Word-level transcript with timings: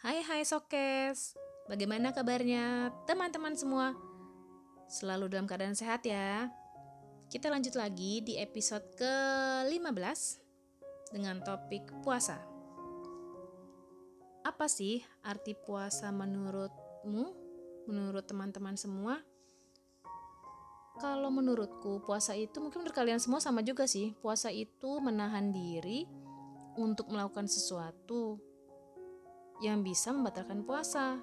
Hai 0.00 0.24
hai 0.24 0.48
Sokes, 0.48 1.36
bagaimana 1.68 2.16
kabarnya 2.16 2.88
teman-teman 3.04 3.52
semua? 3.52 3.92
Selalu 4.88 5.28
dalam 5.28 5.44
keadaan 5.44 5.76
sehat 5.76 6.08
ya. 6.08 6.48
Kita 7.28 7.52
lanjut 7.52 7.76
lagi 7.76 8.24
di 8.24 8.40
episode 8.40 8.96
ke-15 8.96 10.20
dengan 11.12 11.44
topik 11.44 11.84
puasa. 12.00 12.40
Apa 14.40 14.72
sih 14.72 15.04
arti 15.20 15.52
puasa 15.52 16.08
menurutmu? 16.08 17.36
Menurut 17.84 18.24
teman-teman 18.24 18.80
semua? 18.80 19.20
Kalau 20.96 21.28
menurutku 21.28 22.00
puasa 22.08 22.32
itu 22.32 22.56
mungkin 22.56 22.88
menurut 22.88 22.96
kalian 22.96 23.20
semua 23.20 23.44
sama 23.44 23.60
juga 23.60 23.84
sih. 23.84 24.16
Puasa 24.24 24.48
itu 24.48 24.96
menahan 25.04 25.52
diri 25.52 26.08
untuk 26.80 27.12
melakukan 27.12 27.44
sesuatu 27.44 28.48
yang 29.60 29.84
bisa 29.84 30.10
membatalkan 30.10 30.64
puasa 30.64 31.20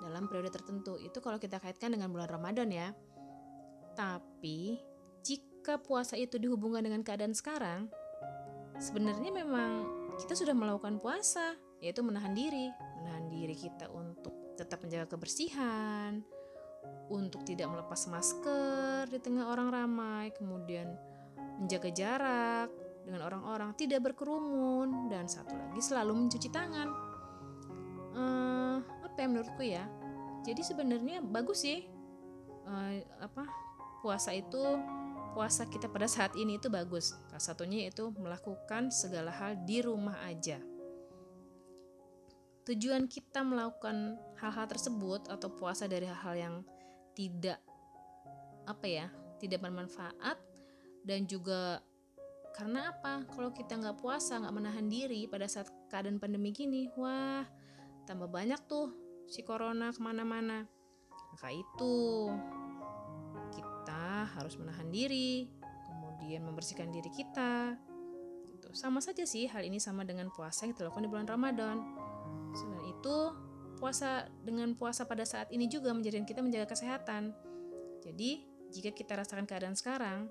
dalam 0.00 0.28
periode 0.28 0.52
tertentu. 0.52 0.96
Itu 1.00 1.20
kalau 1.20 1.40
kita 1.40 1.60
kaitkan 1.60 1.92
dengan 1.92 2.12
bulan 2.12 2.28
Ramadan 2.28 2.68
ya. 2.72 2.92
Tapi 3.94 4.80
jika 5.22 5.78
puasa 5.80 6.18
itu 6.18 6.36
dihubungkan 6.36 6.82
dengan 6.82 7.00
keadaan 7.06 7.32
sekarang, 7.32 7.88
sebenarnya 8.80 9.30
memang 9.30 9.86
kita 10.18 10.34
sudah 10.34 10.52
melakukan 10.52 10.98
puasa, 10.98 11.54
yaitu 11.78 12.02
menahan 12.02 12.34
diri, 12.34 12.68
menahan 13.00 13.30
diri 13.30 13.54
kita 13.54 13.86
untuk 13.92 14.34
tetap 14.58 14.82
menjaga 14.82 15.14
kebersihan, 15.14 16.22
untuk 17.10 17.42
tidak 17.46 17.70
melepas 17.70 18.06
masker 18.10 19.10
di 19.10 19.18
tengah 19.18 19.50
orang 19.50 19.68
ramai, 19.70 20.30
kemudian 20.34 20.90
menjaga 21.58 21.90
jarak 21.94 22.68
dengan 23.04 23.28
orang-orang, 23.28 23.76
tidak 23.76 24.00
berkerumun, 24.10 25.12
dan 25.12 25.28
satu 25.28 25.54
lagi 25.54 25.80
selalu 25.82 26.26
mencuci 26.26 26.48
tangan. 26.50 27.03
Yang 29.24 29.32
menurutku 29.32 29.64
ya? 29.64 29.88
Jadi 30.44 30.60
sebenarnya 30.60 31.24
bagus 31.24 31.64
sih 31.64 31.88
uh, 32.68 33.00
apa 33.24 33.48
puasa 34.04 34.36
itu 34.36 34.60
puasa 35.32 35.64
kita 35.64 35.88
pada 35.88 36.04
saat 36.04 36.36
ini 36.36 36.60
itu 36.60 36.68
bagus. 36.68 37.16
Salah 37.32 37.40
satunya 37.40 37.88
itu 37.88 38.12
melakukan 38.20 38.92
segala 38.92 39.32
hal 39.32 39.56
di 39.64 39.80
rumah 39.80 40.20
aja. 40.28 40.60
Tujuan 42.68 43.08
kita 43.08 43.40
melakukan 43.40 44.20
hal-hal 44.40 44.68
tersebut 44.68 45.28
atau 45.32 45.48
puasa 45.52 45.88
dari 45.88 46.04
hal-hal 46.04 46.36
yang 46.36 46.54
tidak 47.16 47.60
apa 48.68 48.84
ya, 48.84 49.06
tidak 49.40 49.64
bermanfaat 49.64 50.36
dan 51.04 51.24
juga 51.24 51.80
karena 52.54 52.94
apa? 52.94 53.26
Kalau 53.32 53.50
kita 53.50 53.74
nggak 53.80 53.98
puasa, 53.98 54.38
nggak 54.38 54.54
menahan 54.54 54.86
diri 54.86 55.26
pada 55.26 55.50
saat 55.50 55.68
keadaan 55.90 56.22
pandemi 56.22 56.54
gini, 56.54 56.86
wah 56.94 57.44
tambah 58.06 58.30
banyak 58.30 58.60
tuh 58.68 59.03
si 59.28 59.40
corona 59.44 59.90
ke 59.92 60.00
mana-mana. 60.00 60.68
Maka 61.34 61.50
itu 61.50 61.94
kita 63.54 64.30
harus 64.38 64.54
menahan 64.56 64.88
diri, 64.88 65.50
kemudian 65.88 66.46
membersihkan 66.46 66.94
diri 66.94 67.10
kita. 67.10 67.74
Gitu. 68.46 68.70
Sama 68.72 69.02
saja 69.02 69.26
sih 69.26 69.50
hal 69.50 69.66
ini 69.66 69.82
sama 69.82 70.06
dengan 70.06 70.30
puasa 70.30 70.64
yang 70.64 70.72
kita 70.72 70.88
lakukan 70.88 71.04
di 71.04 71.10
bulan 71.10 71.28
Ramadan. 71.28 71.76
Selain 72.54 72.86
itu, 72.86 73.16
puasa 73.82 74.30
dengan 74.46 74.72
puasa 74.78 75.04
pada 75.04 75.26
saat 75.26 75.50
ini 75.50 75.66
juga 75.66 75.90
menjadikan 75.90 76.24
kita 76.24 76.40
menjaga 76.40 76.72
kesehatan. 76.72 77.34
Jadi, 78.00 78.46
jika 78.70 78.94
kita 78.94 79.18
rasakan 79.18 79.46
keadaan 79.46 79.74
sekarang, 79.74 80.30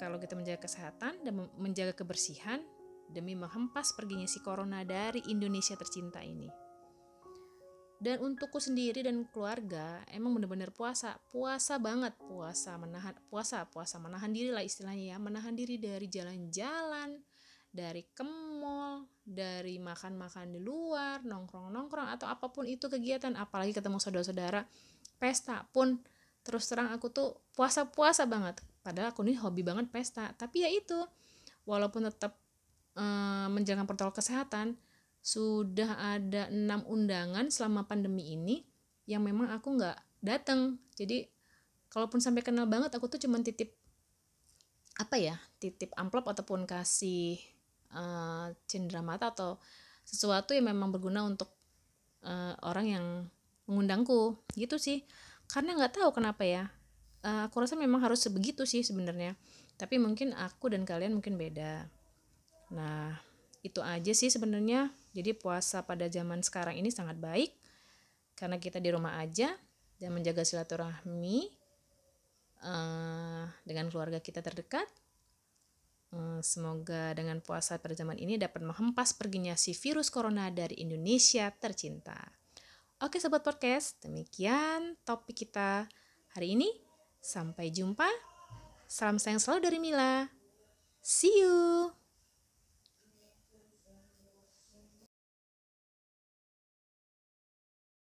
kalau 0.00 0.16
kita 0.16 0.32
menjaga 0.32 0.64
kesehatan 0.64 1.20
dan 1.20 1.32
menjaga 1.60 1.92
kebersihan 1.92 2.64
demi 3.12 3.36
menghempas 3.36 3.92
perginya 3.92 4.24
si 4.24 4.40
corona 4.40 4.80
dari 4.86 5.20
Indonesia 5.28 5.76
tercinta 5.76 6.24
ini. 6.24 6.69
Dan 8.00 8.16
untukku 8.24 8.56
sendiri 8.56 9.04
dan 9.04 9.28
keluarga 9.28 10.00
emang 10.08 10.32
bener-bener 10.32 10.72
puasa, 10.72 11.20
puasa 11.28 11.76
banget, 11.76 12.16
puasa 12.16 12.80
menahan 12.80 13.12
puasa, 13.28 13.68
puasa 13.68 14.00
menahan 14.00 14.32
diri 14.32 14.48
lah 14.48 14.64
istilahnya 14.64 15.14
ya, 15.14 15.16
menahan 15.20 15.52
diri 15.52 15.76
dari 15.76 16.08
jalan-jalan, 16.08 17.20
dari 17.68 18.08
ke 18.08 18.24
dari 19.20 19.76
makan-makan 19.78 20.48
di 20.48 20.60
luar, 20.64 21.22
nongkrong-nongkrong 21.28 22.08
atau 22.16 22.26
apa 22.26 22.48
pun 22.48 22.64
itu 22.64 22.88
kegiatan, 22.88 23.36
apalagi 23.36 23.76
ketemu 23.76 24.00
saudara-saudara, 24.00 24.64
pesta 25.20 25.68
pun 25.70 26.00
terus 26.40 26.66
terang 26.66 26.90
aku 26.90 27.12
tuh 27.12 27.36
puasa-puasa 27.52 28.24
banget. 28.24 28.64
Padahal 28.80 29.12
aku 29.12 29.22
nih 29.22 29.36
hobi 29.38 29.60
banget 29.60 29.92
pesta, 29.92 30.32
tapi 30.34 30.64
ya 30.64 30.72
itu 30.72 30.98
walaupun 31.68 32.08
tetap 32.08 32.32
eh, 32.96 33.48
menjalankan 33.52 33.86
protokol 33.86 34.18
kesehatan, 34.18 34.74
sudah 35.20 36.16
ada 36.16 36.48
enam 36.48 36.80
undangan 36.88 37.52
selama 37.52 37.84
pandemi 37.84 38.32
ini 38.32 38.64
yang 39.04 39.20
memang 39.20 39.52
aku 39.52 39.76
nggak 39.76 39.98
datang 40.24 40.80
jadi 40.96 41.28
kalaupun 41.92 42.24
sampai 42.24 42.40
kenal 42.40 42.64
banget 42.64 42.92
aku 42.96 43.08
tuh 43.08 43.20
cuma 43.20 43.40
titip 43.44 43.76
apa 44.96 45.16
ya 45.16 45.36
titip 45.60 45.92
amplop 45.96 46.28
ataupun 46.28 46.64
kasih 46.64 47.40
uh, 47.94 48.52
cindera 48.66 49.04
mata 49.04 49.30
atau 49.32 49.58
sesuatu 50.06 50.56
yang 50.56 50.72
memang 50.72 50.90
berguna 50.90 51.22
untuk 51.22 51.52
uh, 52.24 52.54
orang 52.66 52.86
yang 52.88 53.06
mengundangku. 53.70 54.38
Gitu 54.58 54.76
sih. 54.80 55.06
Karena 55.50 55.78
nggak 55.78 55.98
tahu 55.98 56.10
kenapa 56.14 56.42
ya 56.46 56.70
uh, 57.26 57.46
aku 57.50 57.62
rasa 57.62 57.74
memang 57.78 58.02
harus 58.02 58.22
sebegitu 58.22 58.66
sih 58.66 58.82
sebenarnya. 58.82 59.34
Tapi 59.78 59.96
mungkin 59.96 60.34
aku 60.36 60.70
dan 60.70 60.82
kalian 60.82 61.16
mungkin 61.18 61.38
beda. 61.38 61.88
Nah 62.74 63.18
itu 63.60 63.80
aja 63.84 64.12
sih 64.16 64.32
sebenarnya 64.32 64.88
jadi 65.10 65.34
puasa 65.34 65.82
pada 65.82 66.06
zaman 66.06 66.42
sekarang 66.42 66.78
ini 66.78 66.90
sangat 66.94 67.18
baik 67.18 67.54
karena 68.38 68.56
kita 68.56 68.78
di 68.78 68.88
rumah 68.94 69.18
aja 69.18 69.52
dan 70.00 70.10
menjaga 70.16 70.46
silaturahmi 70.46 71.50
uh, 72.64 73.44
dengan 73.66 73.86
keluarga 73.92 74.22
kita 74.22 74.40
terdekat. 74.40 74.88
Uh, 76.10 76.42
semoga 76.42 77.14
dengan 77.14 77.38
puasa 77.38 77.78
pada 77.78 77.94
zaman 77.94 78.18
ini 78.18 78.34
dapat 78.34 78.66
menghempas 78.66 79.14
perginya 79.14 79.54
si 79.54 79.76
virus 79.76 80.10
corona 80.10 80.50
dari 80.50 80.82
Indonesia 80.82 81.46
tercinta. 81.54 82.18
Oke 83.00 83.22
sobat 83.22 83.46
podcast 83.46 84.00
demikian 84.02 84.98
topik 85.06 85.46
kita 85.46 85.86
hari 86.34 86.58
ini. 86.58 86.68
Sampai 87.20 87.68
jumpa. 87.68 88.08
Salam 88.88 89.20
sayang 89.20 89.38
selalu 89.38 89.60
dari 89.60 89.78
Mila. 89.78 90.26
See 91.04 91.44
you 91.44 91.69